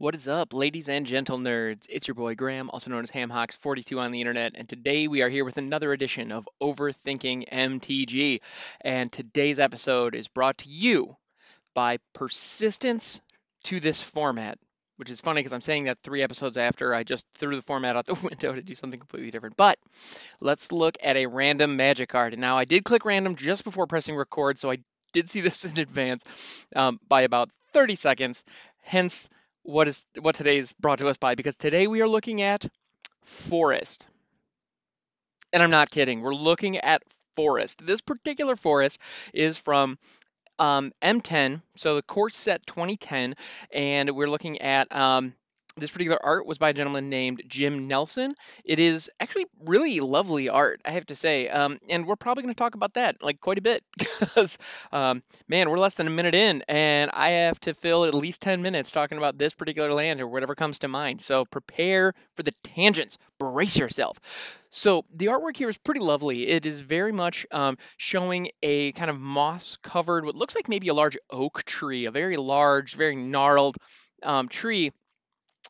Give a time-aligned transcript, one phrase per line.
[0.00, 1.86] What is up, ladies and gentle nerds?
[1.88, 5.28] It's your boy Graham, also known as HamHawks42 on the internet, and today we are
[5.28, 8.38] here with another edition of Overthinking MTG.
[8.80, 11.16] And today's episode is brought to you
[11.74, 13.20] by persistence
[13.64, 14.60] to this format,
[14.98, 17.96] which is funny because I'm saying that three episodes after I just threw the format
[17.96, 19.56] out the window to do something completely different.
[19.56, 19.80] But
[20.40, 22.34] let's look at a random magic card.
[22.34, 24.78] And now I did click random just before pressing record, so I
[25.12, 26.22] did see this in advance
[26.76, 28.44] um, by about 30 seconds.
[28.84, 29.28] Hence,
[29.68, 32.64] what is what today is brought to us by because today we are looking at
[33.24, 34.06] forest.
[35.52, 36.22] And I'm not kidding.
[36.22, 37.02] We're looking at
[37.36, 37.84] forest.
[37.86, 38.98] This particular forest
[39.34, 39.98] is from
[40.58, 43.34] um, M10, so the core set 2010,
[43.70, 45.34] and we're looking at um,
[45.78, 48.32] this particular art was by a gentleman named Jim Nelson.
[48.64, 51.48] It is actually really lovely art, I have to say.
[51.48, 54.58] Um, and we're probably going to talk about that like quite a bit because,
[54.92, 58.40] um, man, we're less than a minute in, and I have to fill at least
[58.42, 61.20] 10 minutes talking about this particular land or whatever comes to mind.
[61.22, 64.18] So prepare for the tangents, brace yourself.
[64.70, 66.48] So the artwork here is pretty lovely.
[66.48, 70.88] It is very much um, showing a kind of moss covered, what looks like maybe
[70.88, 73.76] a large oak tree, a very large, very gnarled
[74.22, 74.92] um, tree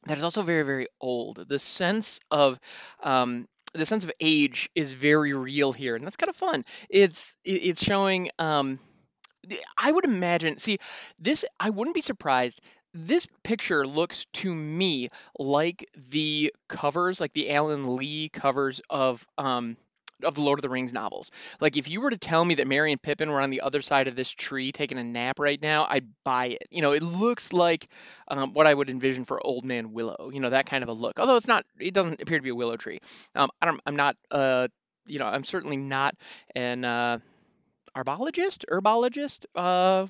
[0.07, 1.45] that is also very very old.
[1.49, 2.59] The sense of
[3.03, 6.65] um, the sense of age is very real here and that's kind of fun.
[6.89, 8.79] It's it's showing um,
[9.79, 10.79] i would imagine see
[11.19, 12.61] this i wouldn't be surprised.
[12.95, 19.77] This picture looks to me like the covers like the alan lee covers of um,
[20.23, 21.31] of the Lord of the Rings novels.
[21.61, 23.83] Like if you were to tell me that Merry and Pippin were on the other
[23.83, 26.67] side of this tree taking a nap right now, I'd buy it.
[26.71, 27.89] You know, it looks like
[28.29, 30.31] um, what I would envision for Old Man Willow.
[30.33, 31.19] You know, that kind of a look.
[31.19, 33.01] Although it's not, it doesn't appear to be a willow tree.
[33.35, 34.69] Um, I don't, I'm not, uh,
[35.07, 36.15] you know, I'm certainly not
[36.55, 37.19] an uh,
[37.97, 39.47] arbologist, herbologist.
[39.55, 40.07] Uh,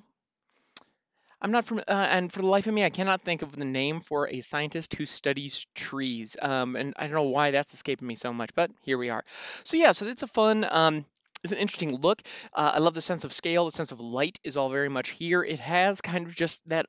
[1.41, 3.65] I'm not from, uh, and for the life of me, I cannot think of the
[3.65, 6.37] name for a scientist who studies trees.
[6.41, 9.25] Um, and I don't know why that's escaping me so much, but here we are.
[9.65, 11.05] So yeah, so it's a fun, um,
[11.45, 12.21] it's an interesting look.
[12.53, 15.11] Uh, I love the sense of scale, the sense of light is all very much
[15.11, 15.45] here.
[15.45, 16.87] It has kind of just that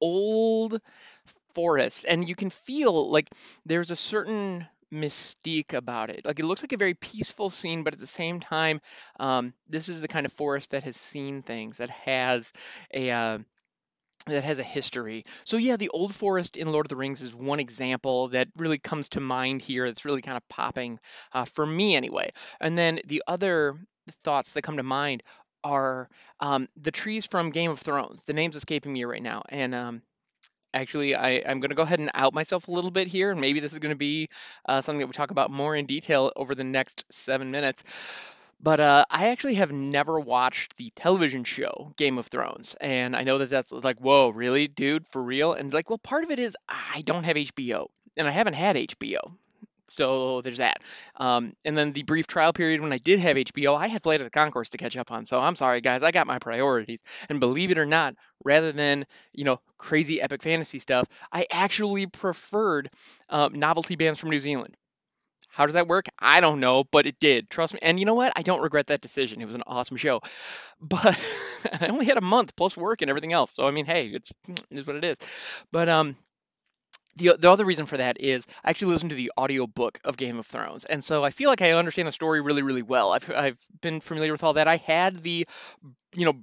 [0.00, 0.80] old
[1.54, 3.28] forest, and you can feel like
[3.66, 6.24] there's a certain mystique about it.
[6.24, 8.80] Like it looks like a very peaceful scene, but at the same time,
[9.18, 12.52] um, this is the kind of forest that has seen things, that has
[12.92, 13.38] a uh,
[14.26, 15.24] that has a history.
[15.44, 18.78] So yeah, the Old Forest in Lord of the Rings is one example that really
[18.78, 19.86] comes to mind here.
[19.86, 21.00] That's really kind of popping
[21.32, 22.32] uh, for me anyway.
[22.60, 23.76] And then the other
[24.24, 25.22] thoughts that come to mind
[25.64, 26.08] are
[26.40, 28.22] um, the trees from Game of Thrones.
[28.26, 30.02] The name's escaping me right now, and um,
[30.74, 33.40] actually I, I'm going to go ahead and out myself a little bit here, and
[33.40, 34.28] maybe this is going to be
[34.68, 37.82] uh, something that we talk about more in detail over the next seven minutes.
[38.62, 43.24] But uh, I actually have never watched the television show Game of Thrones, and I
[43.24, 45.52] know that that's like, whoa, really, dude, for real?
[45.52, 48.76] And like, well, part of it is I don't have HBO, and I haven't had
[48.76, 49.32] HBO,
[49.96, 50.78] so there's that.
[51.16, 54.20] Um, and then the brief trial period when I did have HBO, I had Flight
[54.20, 55.24] of the Conchords to catch up on.
[55.24, 57.00] So I'm sorry, guys, I got my priorities.
[57.28, 62.06] And believe it or not, rather than you know crazy epic fantasy stuff, I actually
[62.06, 62.90] preferred
[63.28, 64.76] um, novelty bands from New Zealand.
[65.52, 66.06] How does that work?
[66.18, 67.50] I don't know, but it did.
[67.50, 67.80] Trust me.
[67.82, 68.32] And you know what?
[68.36, 69.40] I don't regret that decision.
[69.40, 70.20] It was an awesome show.
[70.84, 71.16] But
[71.80, 73.52] I only had a month plus work and everything else.
[73.52, 74.32] So I mean, hey, it's
[74.70, 75.16] is what it is.
[75.70, 76.16] But um
[77.16, 80.38] the, the other reason for that is I actually listened to the audiobook of Game
[80.38, 80.84] of Thrones.
[80.86, 83.12] And so I feel like I understand the story really, really well.
[83.12, 84.66] I've, I've been familiar with all that.
[84.66, 85.46] I had the,
[86.14, 86.42] you know,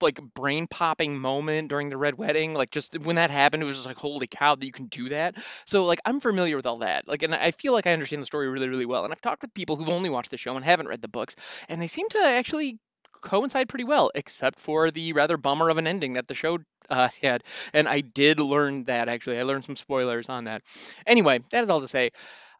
[0.00, 3.76] like brain popping moment during the red wedding like just when that happened it was
[3.76, 5.34] just like holy cow that you can do that?
[5.66, 8.26] So like i'm familiar with all that like and i feel like i understand the
[8.26, 10.64] story really really well and i've talked with people who've only watched the show and
[10.64, 11.36] haven't read the books
[11.68, 12.78] and they seem to actually
[13.22, 16.58] coincide pretty well except for the rather bummer of an ending that the show
[16.90, 20.62] uh, had and i did learn that actually i learned some spoilers on that.
[21.06, 22.10] Anyway that is all to say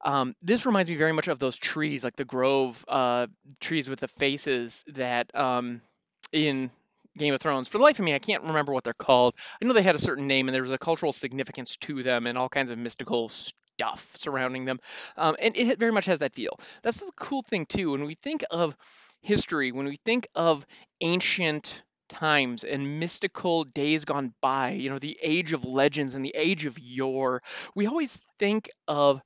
[0.04, 3.26] um, this reminds me very much of those trees, like the grove uh,
[3.58, 5.80] trees with the faces that um,
[6.30, 6.70] in
[7.16, 7.69] Game of Thrones.
[7.69, 9.34] For the life of me, I can't remember what they're called.
[9.60, 12.26] I know they had a certain name and there was a cultural significance to them
[12.26, 14.81] and all kinds of mystical stuff surrounding them.
[15.16, 16.58] Um, and it very much has that feel.
[16.82, 17.93] That's the cool thing, too.
[17.93, 18.76] When we think of
[19.20, 20.66] history, when we think of
[21.00, 26.34] ancient times and mystical days gone by, you know, the age of legends and the
[26.37, 27.43] age of yore,
[27.75, 29.20] we always think of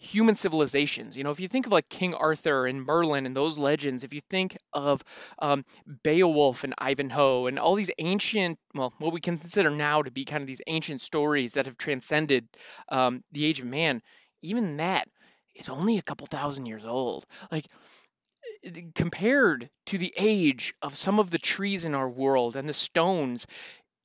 [0.00, 1.16] human civilizations.
[1.16, 4.14] You know, if you think of like King Arthur and Merlin and those legends, if
[4.14, 5.04] you think of
[5.38, 5.64] um,
[6.02, 10.40] Beowulf and Ivanhoe and all these ancient, well, what we consider now to be kind
[10.42, 12.48] of these ancient stories that have transcended
[12.88, 14.00] um, the age of man,
[14.42, 15.06] even that
[15.54, 17.26] is only a couple thousand years old.
[17.52, 17.66] Like,
[18.94, 23.46] compared to the age of some of the trees in our world and the stones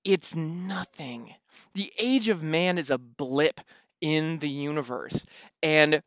[0.04, 1.34] it's nothing.
[1.74, 3.60] The age of man is a blip
[4.02, 5.26] in the universe.
[5.66, 6.04] And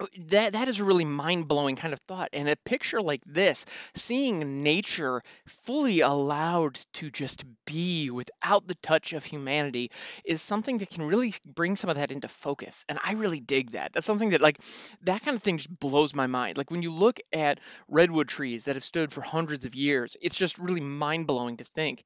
[0.00, 2.28] uh, that that is a really mind-blowing kind of thought.
[2.32, 3.66] And a picture like this,
[3.96, 5.22] seeing nature
[5.64, 9.90] fully allowed to just be without the touch of humanity,
[10.24, 12.84] is something that can really bring some of that into focus.
[12.88, 13.92] And I really dig that.
[13.92, 14.60] That's something that like
[15.02, 16.56] that kind of thing just blows my mind.
[16.56, 17.58] Like when you look at
[17.88, 22.04] redwood trees that have stood for hundreds of years, it's just really mind-blowing to think.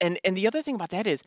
[0.00, 1.24] And and the other thing about that is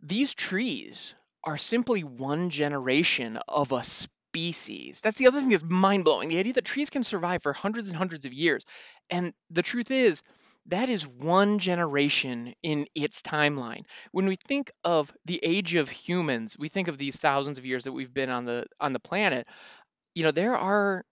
[0.00, 5.00] these trees are simply one generation of a species.
[5.00, 6.28] That's the other thing that's mind blowing.
[6.28, 8.64] The idea that trees can survive for hundreds and hundreds of years.
[9.08, 10.22] And the truth is,
[10.66, 13.82] that is one generation in its timeline.
[14.12, 17.84] When we think of the age of humans, we think of these thousands of years
[17.84, 19.48] that we've been on the on the planet.
[20.14, 21.04] You know, there are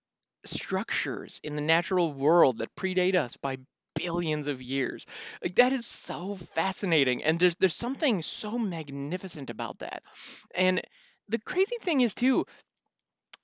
[0.44, 3.58] structures in the natural world that predate us by
[3.98, 5.06] billions of years.
[5.42, 10.02] Like that is so fascinating and there's there's something so magnificent about that.
[10.54, 10.82] And
[11.28, 12.46] the crazy thing is too,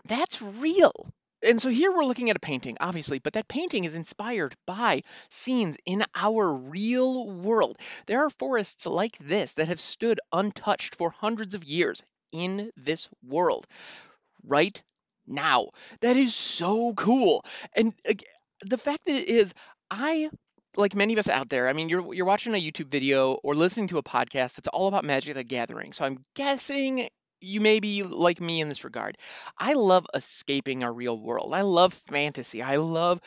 [0.06, 0.92] that's real.
[1.42, 5.02] And so here we're looking at a painting, obviously, but that painting is inspired by
[5.28, 7.78] scenes in our real world.
[8.06, 12.02] There are forests like this that have stood untouched for hundreds of years
[12.32, 13.66] in this world
[14.44, 14.80] right
[15.26, 15.68] now.
[16.00, 17.44] That is so cool.
[17.74, 18.26] And like,
[18.62, 19.52] the fact that it is,
[19.90, 20.30] I
[20.76, 23.54] like many of us out there, I mean, you're you're watching a YouTube video or
[23.54, 25.92] listening to a podcast that's all about Magic the Gathering.
[25.92, 27.08] So I'm guessing
[27.40, 29.18] you may be like me in this regard.
[29.58, 31.52] I love escaping our real world.
[31.54, 32.62] I love fantasy.
[32.62, 33.20] I love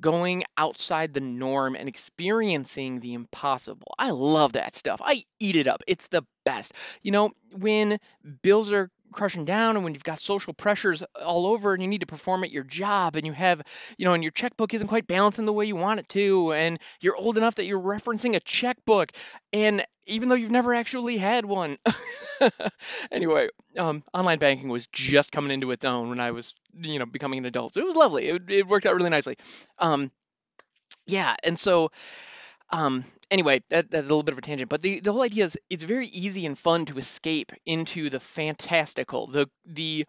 [0.00, 3.94] going outside the norm and experiencing the impossible.
[3.98, 5.00] I love that stuff.
[5.04, 5.82] I eat it up.
[5.86, 6.72] It's the best.
[7.02, 7.98] You know, when
[8.42, 12.00] bills are crushing down and when you've got social pressures all over and you need
[12.00, 13.62] to perform at your job and you have,
[13.96, 16.78] you know, and your checkbook isn't quite balancing the way you want it to and
[17.00, 19.12] you're old enough that you're referencing a checkbook
[19.52, 21.78] and even though you've never actually had one.
[23.12, 23.48] anyway,
[23.78, 27.38] um, online banking was just coming into its own when I was, you know, becoming
[27.38, 27.76] an adult.
[27.76, 28.28] It was lovely.
[28.28, 29.36] It, it worked out really nicely.
[29.78, 30.10] Um,
[31.06, 31.90] yeah, and so
[32.72, 35.44] um, anyway, that, that's a little bit of a tangent, but the, the whole idea
[35.44, 40.06] is it's very easy and fun to escape into the fantastical, the the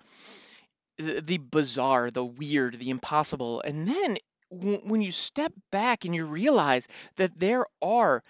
[0.97, 4.17] the bizarre, the weird, the impossible, and then
[4.51, 6.87] w- when you step back and you realize
[7.17, 8.23] that there are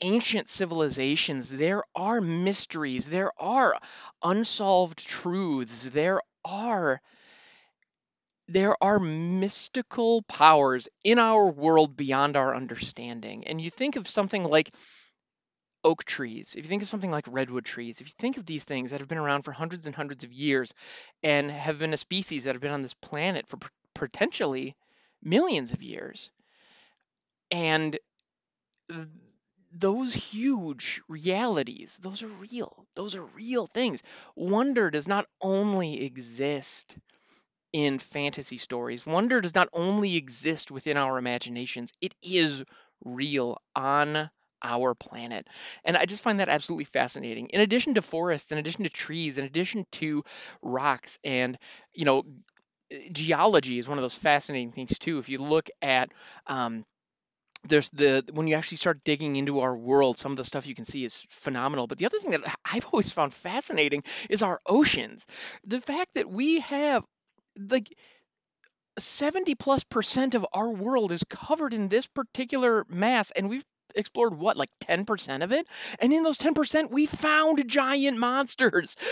[0.00, 3.78] ancient civilizations, there are mysteries, there are
[4.22, 7.00] unsolved truths, there are
[8.52, 13.46] there are mystical powers in our world beyond our understanding.
[13.46, 14.74] And you think of something like
[15.84, 18.64] oak trees, if you think of something like redwood trees, if you think of these
[18.64, 20.74] things that have been around for hundreds and hundreds of years
[21.22, 23.58] and have been a species that have been on this planet for
[23.94, 24.76] potentially
[25.22, 26.30] millions of years,
[27.50, 27.98] and
[29.72, 32.86] those huge realities, those are real.
[32.96, 34.02] Those are real things.
[34.34, 36.96] Wonder does not only exist
[37.72, 39.06] in fantasy stories.
[39.06, 42.64] Wonder does not only exist within our imaginations, it is
[43.04, 44.30] real on
[44.62, 45.46] our planet.
[45.84, 47.46] And I just find that absolutely fascinating.
[47.48, 50.24] In addition to forests, in addition to trees, in addition to
[50.62, 51.58] rocks and,
[51.94, 52.24] you know,
[53.12, 55.18] geology is one of those fascinating things too.
[55.18, 56.10] If you look at
[56.46, 56.84] um,
[57.64, 60.74] there's the when you actually start digging into our world, some of the stuff you
[60.74, 61.86] can see is phenomenal.
[61.86, 65.26] But the other thing that I've always found fascinating is our oceans.
[65.66, 67.04] The fact that we have
[67.58, 67.92] like
[68.98, 73.64] 70 plus percent of our world is covered in this particular mass and we've
[73.94, 75.66] explored what like 10% of it?
[75.98, 78.96] And in those 10% we found giant monsters.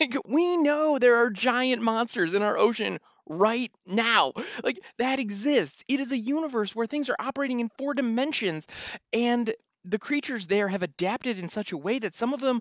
[0.00, 4.32] Like we know there are giant monsters in our ocean right now.
[4.64, 5.84] Like that exists.
[5.86, 8.66] It is a universe where things are operating in four dimensions
[9.12, 12.60] and the creatures there have adapted in such a way that some of them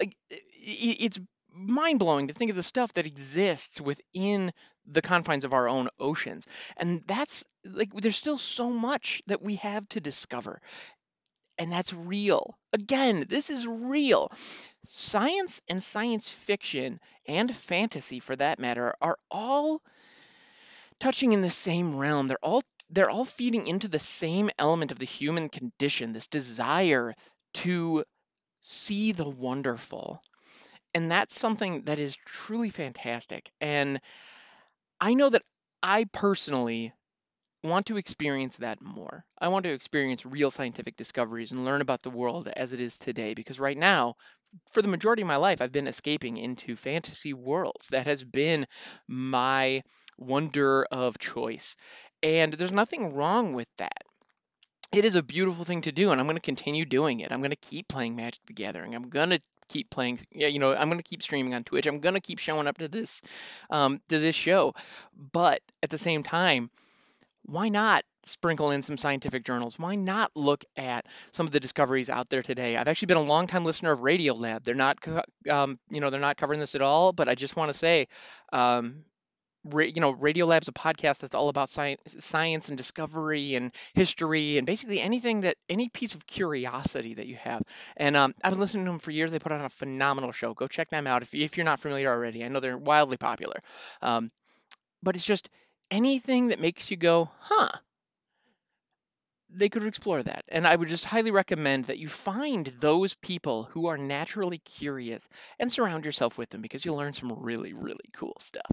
[0.00, 1.18] like it's
[1.66, 4.52] mind blowing to think of the stuff that exists within
[4.86, 6.46] the confines of our own oceans.
[6.76, 10.60] And that's like, there's still so much that we have to discover.
[11.58, 12.58] And that's real.
[12.72, 14.32] Again, this is real.
[14.88, 19.82] Science and science fiction and fantasy, for that matter, are all
[20.98, 22.28] touching in the same realm.
[22.28, 22.62] They're all
[22.92, 27.14] they're all feeding into the same element of the human condition, this desire
[27.54, 28.04] to
[28.62, 30.20] see the wonderful
[30.94, 33.50] and that's something that is truly fantastic.
[33.60, 34.00] And
[35.00, 35.42] I know that
[35.82, 36.92] I personally
[37.64, 39.24] want to experience that more.
[39.40, 42.98] I want to experience real scientific discoveries and learn about the world as it is
[42.98, 44.16] today because right now,
[44.72, 47.88] for the majority of my life, I've been escaping into fantasy worlds.
[47.88, 48.66] That has been
[49.08, 49.82] my
[50.18, 51.76] wonder of choice.
[52.22, 54.02] And there's nothing wrong with that.
[54.92, 57.32] it is a beautiful thing to do, and I'm going to continue doing it.
[57.32, 58.94] I'm going to keep playing Magic the Gathering.
[58.94, 59.40] I'm going to
[59.70, 62.20] keep playing yeah you know i'm going to keep streaming on twitch i'm going to
[62.20, 63.22] keep showing up to this
[63.70, 64.74] um, to this show
[65.32, 66.70] but at the same time
[67.44, 69.78] why not sprinkle in some scientific journals?
[69.78, 72.76] Why not look at some of the discoveries out there today?
[72.76, 74.64] I've actually been a long-time listener of Radiolab.
[74.64, 74.98] They're not,
[75.48, 78.08] um, you know, they're not covering this at all, but I just want to say,
[78.52, 79.04] um,
[79.64, 84.66] you know, Radiolab's a podcast that's all about science, science and discovery and history and
[84.66, 87.62] basically anything that any piece of curiosity that you have.
[87.96, 89.32] And um, I've been listening to them for years.
[89.32, 90.54] They put on a phenomenal show.
[90.54, 92.44] Go check them out if, if you're not familiar already.
[92.44, 93.60] I know they're wildly popular.
[94.02, 94.30] Um,
[95.02, 95.50] but it's just
[95.90, 97.70] anything that makes you go, huh?
[99.50, 100.44] They could explore that.
[100.48, 105.28] And I would just highly recommend that you find those people who are naturally curious
[105.58, 108.70] and surround yourself with them because you'll learn some really, really cool stuff.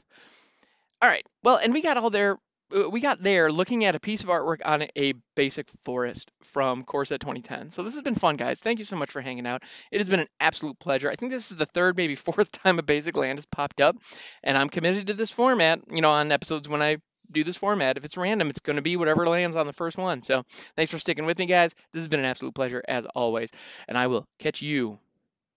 [1.02, 1.26] All right.
[1.44, 2.38] Well, and we got all there.
[2.76, 6.84] Uh, we got there looking at a piece of artwork on a basic forest from
[6.84, 7.70] Core Set 2010.
[7.70, 8.60] So this has been fun, guys.
[8.60, 9.64] Thank you so much for hanging out.
[9.92, 11.10] It has been an absolute pleasure.
[11.10, 13.96] I think this is the third, maybe fourth time a basic land has popped up,
[14.44, 15.80] and I'm committed to this format.
[15.90, 16.98] You know, on episodes when I
[17.32, 17.98] do this format.
[17.98, 20.22] If it's random, it's going to be whatever lands on the first one.
[20.22, 20.44] So
[20.76, 21.74] thanks for sticking with me, guys.
[21.94, 23.50] This has been an absolute pleasure as always,
[23.88, 24.98] and I will catch you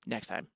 [0.06, 0.48] next time.